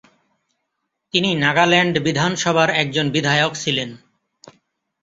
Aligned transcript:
তিনি 1.13 1.29
নাগাল্যান্ড 1.35 1.95
বিধানসভার 1.99 2.69
একজন 2.81 3.05
বিধায়ক 3.09 3.53
ছিলেন। 3.55 3.89